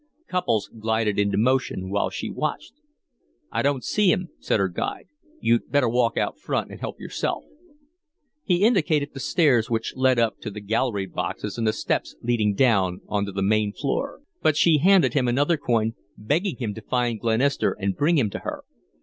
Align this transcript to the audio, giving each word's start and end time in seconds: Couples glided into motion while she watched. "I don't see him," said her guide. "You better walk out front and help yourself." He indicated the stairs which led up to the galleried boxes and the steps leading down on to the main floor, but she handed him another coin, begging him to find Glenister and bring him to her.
Couples 0.27 0.71
glided 0.79 1.19
into 1.19 1.37
motion 1.37 1.91
while 1.91 2.09
she 2.09 2.27
watched. 2.31 2.73
"I 3.51 3.61
don't 3.61 3.83
see 3.83 4.09
him," 4.11 4.29
said 4.39 4.59
her 4.59 4.67
guide. 4.67 5.05
"You 5.39 5.59
better 5.59 5.87
walk 5.87 6.17
out 6.17 6.39
front 6.39 6.71
and 6.71 6.79
help 6.79 6.99
yourself." 6.99 7.43
He 8.43 8.63
indicated 8.65 9.09
the 9.13 9.19
stairs 9.19 9.69
which 9.69 9.95
led 9.95 10.17
up 10.17 10.39
to 10.39 10.49
the 10.49 10.59
galleried 10.59 11.13
boxes 11.13 11.59
and 11.59 11.67
the 11.67 11.71
steps 11.73 12.15
leading 12.23 12.55
down 12.55 13.01
on 13.07 13.25
to 13.25 13.31
the 13.31 13.43
main 13.43 13.73
floor, 13.73 14.21
but 14.41 14.57
she 14.57 14.79
handed 14.79 15.13
him 15.13 15.27
another 15.27 15.55
coin, 15.55 15.93
begging 16.17 16.55
him 16.57 16.73
to 16.73 16.81
find 16.81 17.19
Glenister 17.19 17.77
and 17.79 17.95
bring 17.95 18.17
him 18.17 18.31
to 18.31 18.39
her. 18.39 18.63